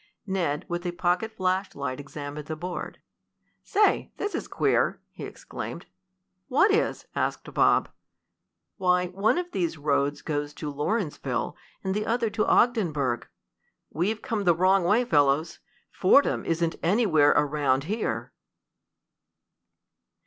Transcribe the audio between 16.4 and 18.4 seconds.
isn't anywhere around here!"